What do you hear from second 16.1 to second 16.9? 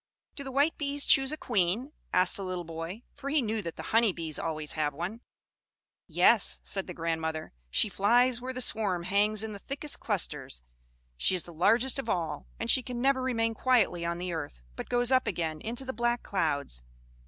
clouds.